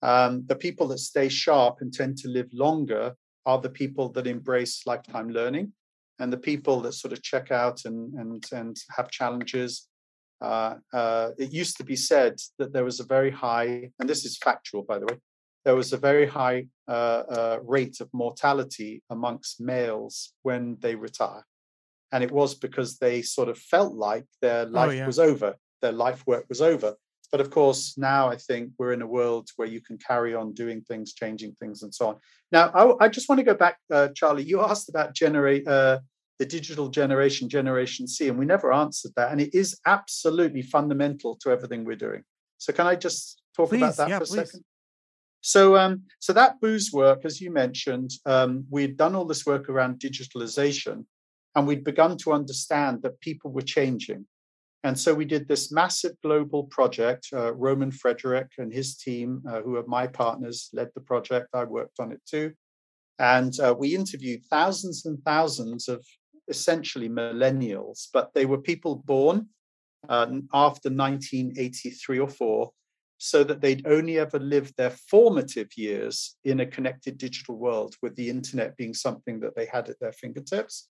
[0.02, 3.14] um, the people that stay sharp and tend to live longer
[3.46, 5.72] are the people that embrace lifetime learning,
[6.18, 9.88] and the people that sort of check out and and and have challenges.
[10.40, 14.24] Uh, uh, it used to be said that there was a very high, and this
[14.24, 15.18] is factual, by the way,
[15.66, 21.44] there was a very high uh, uh rate of mortality amongst males when they retire,
[22.12, 25.06] and it was because they sort of felt like their oh, life oh, yeah.
[25.06, 26.94] was over, their life work was over.
[27.32, 30.52] But of course, now I think we're in a world where you can carry on
[30.52, 32.16] doing things, changing things, and so on.
[32.50, 34.42] Now, I, I just want to go back, uh, Charlie.
[34.42, 36.00] You asked about generate uh,
[36.40, 39.30] the digital generation, Generation C, and we never answered that.
[39.30, 42.24] And it is absolutely fundamental to everything we're doing.
[42.58, 44.50] So, can I just talk please, about that yeah, for a please.
[44.50, 44.64] second?
[45.42, 49.68] So, um, so that Booz work, as you mentioned, um, we'd done all this work
[49.68, 51.04] around digitalization,
[51.54, 54.26] and we'd begun to understand that people were changing.
[54.82, 57.28] And so we did this massive global project.
[57.32, 61.48] Uh, Roman Friedrich and his team, uh, who are my partners, led the project.
[61.52, 62.52] I worked on it too.
[63.18, 66.04] And uh, we interviewed thousands and thousands of
[66.48, 69.48] essentially millennials, but they were people born
[70.08, 72.70] uh, after 1983 or 4,
[73.18, 78.16] so that they'd only ever lived their formative years in a connected digital world, with
[78.16, 80.88] the internet being something that they had at their fingertips.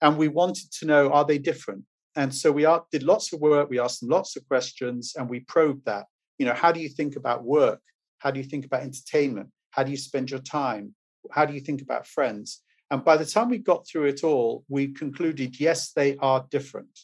[0.00, 1.82] And we wanted to know are they different?
[2.16, 5.28] And so we are, did lots of work, we asked them lots of questions, and
[5.28, 6.06] we probed that.
[6.38, 7.80] You know, how do you think about work?
[8.18, 9.50] How do you think about entertainment?
[9.70, 10.94] How do you spend your time?
[11.30, 12.62] How do you think about friends?
[12.90, 17.00] And by the time we got through it all, we concluded yes, they are different.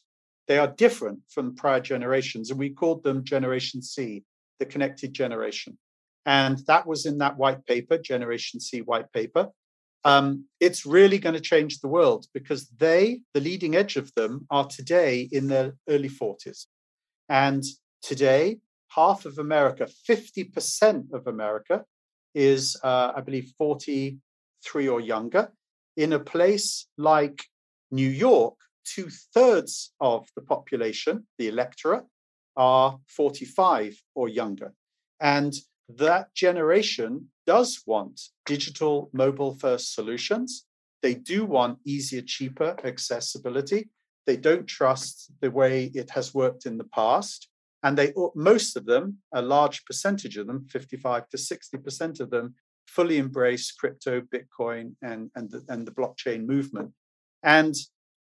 [0.49, 4.25] They are different from prior generations, and we called them Generation C,
[4.59, 5.79] the connected generation.
[6.25, 9.51] And that was in that white paper, Generation C white paper
[10.05, 14.47] um, it's really going to change the world because they, the leading edge of them,
[14.51, 16.67] are today in their early 40s.
[17.29, 17.63] And
[18.03, 21.85] today, half of America, 50% of America,
[22.35, 25.53] is, uh, I believe, 43 or younger.
[25.97, 27.45] In a place like
[27.91, 32.05] New York, two thirds of the population, the electorate,
[32.57, 34.73] are 45 or younger.
[35.21, 35.53] And
[35.89, 40.67] that generation does want digital mobile first solutions.
[41.03, 43.91] They do want easier, cheaper accessibility.
[44.27, 47.49] They don't trust the way it has worked in the past.
[47.83, 52.55] And they, most of them, a large percentage of them, 55 to 60% of them,
[52.87, 56.93] fully embrace crypto, Bitcoin, and, and, the, and the blockchain movement.
[57.43, 57.75] And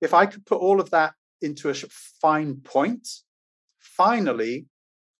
[0.00, 3.08] if I could put all of that into a fine point,
[3.80, 4.66] finally,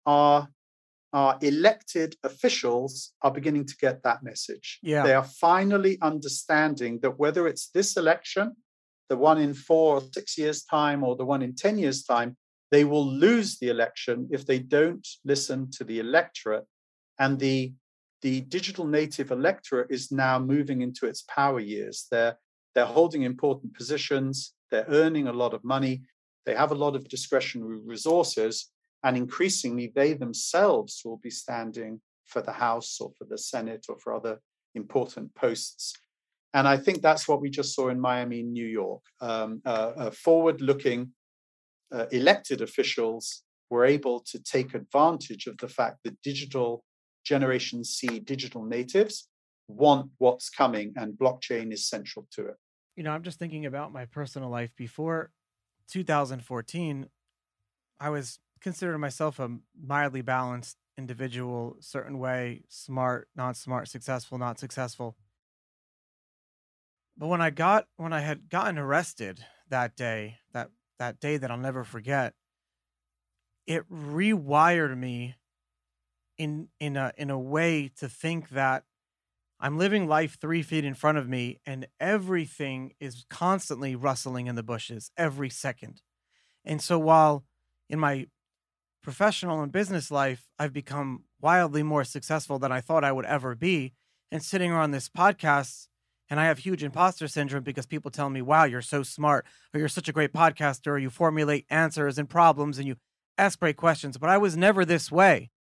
[0.07, 0.49] our
[1.13, 4.79] our elected officials are beginning to get that message.
[4.83, 5.03] Yeah.
[5.03, 8.57] They are finally understanding that whether it's this election,
[9.09, 12.37] the one in four or six years' time, or the one in 10 years' time,
[12.71, 16.65] they will lose the election if they don't listen to the electorate
[17.19, 17.73] and the
[18.23, 22.07] the digital native electorate is now moving into its power years.
[22.11, 22.37] They're
[22.75, 24.53] they're holding important positions.
[24.71, 26.03] They're earning a lot of money.
[26.47, 28.71] They have a lot of discretionary resources,
[29.03, 33.99] and increasingly they themselves will be standing for the House or for the Senate or
[33.99, 34.41] for other
[34.75, 35.95] important posts.
[36.55, 39.03] And I think that's what we just saw in Miami, New York.
[39.21, 41.13] Um, uh, uh, forward looking
[41.93, 46.85] uh, elected officials were able to take advantage of the fact that digital
[47.25, 49.29] Generation C digital natives
[49.69, 52.57] want what's coming, and blockchain is central to it.
[52.97, 55.31] You know, I'm just thinking about my personal life before
[55.93, 57.07] 2014.
[58.01, 64.59] I was considering myself a mildly balanced individual, certain way, smart, not smart, successful, not
[64.59, 65.17] successful.
[67.17, 71.51] But when I got when I had gotten arrested that day, that that day that
[71.51, 72.35] I'll never forget,
[73.67, 75.37] it rewired me
[76.39, 78.85] in in a in a way to think that
[79.59, 84.55] I'm living life three feet in front of me and everything is constantly rustling in
[84.55, 86.01] the bushes every second.
[86.65, 87.45] And so while
[87.91, 88.29] in my
[89.03, 93.55] professional and business life, I've become wildly more successful than I thought I would ever
[93.55, 93.93] be.
[94.33, 95.89] And sitting on this podcast,
[96.29, 99.45] and I have huge imposter syndrome because people tell me, wow, you're so smart,
[99.75, 102.97] or you're such a great podcaster, or you formulate answers and problems and you
[103.37, 104.17] ask great questions.
[104.17, 105.51] But I was never this way.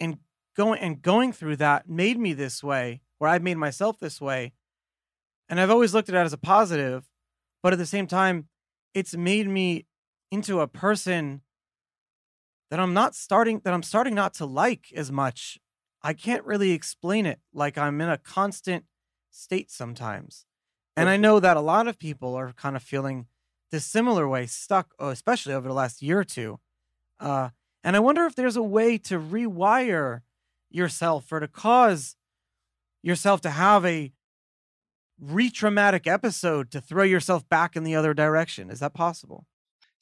[0.00, 0.18] And
[0.56, 4.52] going and going through that made me this way, where I've made myself this way.
[5.48, 7.04] And I've always looked at it as a positive,
[7.62, 8.48] but at the same time,
[8.94, 9.86] it's made me
[10.32, 11.42] into a person
[12.72, 15.58] that I'm not starting that I'm starting not to like as much.
[16.02, 17.38] I can't really explain it.
[17.52, 18.86] Like I'm in a constant
[19.30, 20.46] state sometimes.
[20.96, 23.26] And I know that a lot of people are kind of feeling
[23.70, 26.60] this similar way, stuck, oh, especially over the last year or two.
[27.20, 27.50] Uh,
[27.84, 30.22] and I wonder if there's a way to rewire
[30.70, 32.16] yourself or to cause
[33.02, 34.14] yourself to have a
[35.20, 38.70] re traumatic episode to throw yourself back in the other direction.
[38.70, 39.44] Is that possible?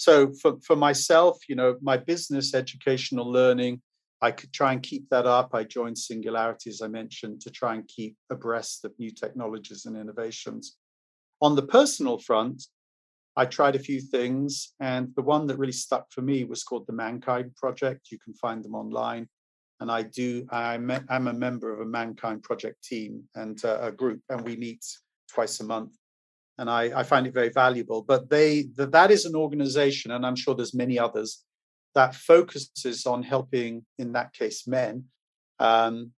[0.01, 3.82] So for, for myself, you know, my business educational learning,
[4.22, 5.51] I could try and keep that up.
[5.53, 9.98] I joined Singularity, as I mentioned, to try and keep abreast of new technologies and
[9.98, 10.78] innovations.
[11.42, 12.64] On the personal front,
[13.36, 16.86] I tried a few things, and the one that really stuck for me was called
[16.86, 18.11] the Mankind Project.
[18.11, 19.28] You can find them online,
[19.80, 20.46] and I do.
[20.51, 24.82] I'm, a member of a Mankind Project team and uh, a group, and we meet
[25.28, 25.92] twice a month
[26.61, 28.02] and I, I find it very valuable.
[28.02, 31.42] But they that, that is an organization, and I'm sure there's many others
[31.94, 35.06] that focuses on helping, in that case, men
[35.58, 36.12] um,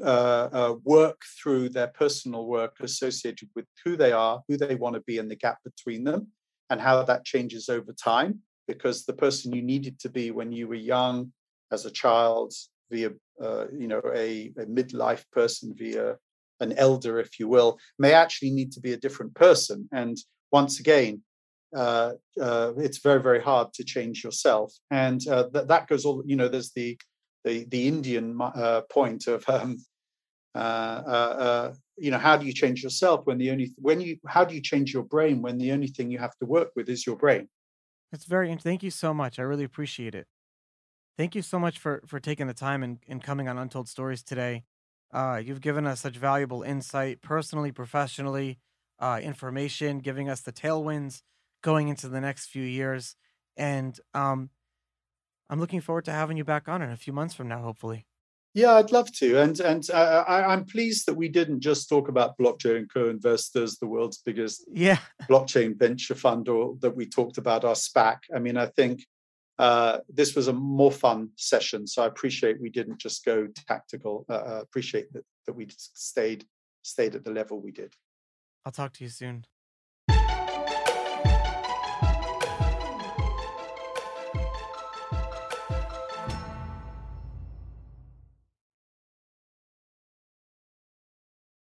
[0.00, 4.94] uh, uh, work through their personal work associated with who they are, who they want
[4.94, 6.28] to be, and the gap between them,
[6.68, 8.40] and how that changes over time.
[8.68, 11.32] Because the person you needed to be when you were young,
[11.72, 12.52] as a child,
[12.90, 13.10] via
[13.42, 16.16] uh, you know a, a midlife person, via
[16.60, 19.88] an elder, if you will, may actually need to be a different person.
[19.92, 20.16] And
[20.52, 21.22] once again,
[21.76, 24.72] uh, uh, it's very, very hard to change yourself.
[24.90, 26.96] And uh, that, that goes all, you know, there's the,
[27.44, 29.78] the, the Indian uh, point of, um,
[30.54, 34.44] uh, uh, you know, how do you change yourself when the only, when you, how
[34.44, 37.06] do you change your brain when the only thing you have to work with is
[37.06, 37.48] your brain?
[38.12, 39.40] That's very, thank you so much.
[39.40, 40.28] I really appreciate it.
[41.18, 44.22] Thank you so much for, for taking the time and, and coming on Untold Stories
[44.22, 44.64] today.
[45.14, 48.58] Uh, you've given us such valuable insight, personally, professionally,
[48.98, 51.22] uh, information, giving us the tailwinds
[51.62, 53.14] going into the next few years.
[53.56, 54.50] And um,
[55.48, 58.06] I'm looking forward to having you back on in a few months from now, hopefully.
[58.54, 62.06] Yeah, I'd love to, and and uh, I, am pleased that we didn't just talk
[62.06, 64.98] about blockchain co-investors, the world's biggest yeah
[65.28, 68.18] blockchain venture fund, or that we talked about our SPAC.
[68.32, 69.04] I mean, I think
[69.58, 71.86] uh, this was a more fun session.
[71.86, 74.24] So I appreciate we didn't just go tactical.
[74.28, 76.44] Uh, uh, appreciate that that we stayed
[76.82, 77.94] stayed at the level we did.
[78.64, 79.44] I'll talk to you soon.